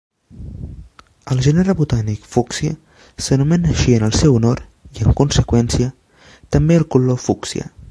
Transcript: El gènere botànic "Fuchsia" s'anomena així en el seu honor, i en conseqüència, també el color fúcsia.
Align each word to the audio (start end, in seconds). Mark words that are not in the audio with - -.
El 1.35 1.43
gènere 1.47 1.75
botànic 1.81 2.23
"Fuchsia" 2.35 2.71
s'anomena 3.25 3.71
així 3.75 3.95
en 3.99 4.07
el 4.09 4.17
seu 4.21 4.39
honor, 4.39 4.65
i 4.97 5.07
en 5.09 5.15
conseqüència, 5.23 5.93
també 6.57 6.81
el 6.83 6.91
color 6.97 7.25
fúcsia. 7.29 7.73